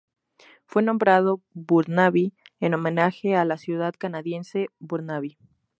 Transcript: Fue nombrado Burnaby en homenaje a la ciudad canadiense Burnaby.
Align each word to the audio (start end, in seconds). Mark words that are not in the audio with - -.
Fue 0.65 0.81
nombrado 0.81 1.41
Burnaby 1.53 2.33
en 2.59 2.73
homenaje 2.73 3.35
a 3.35 3.45
la 3.45 3.59
ciudad 3.59 3.93
canadiense 3.95 4.65
Burnaby. 4.79 5.37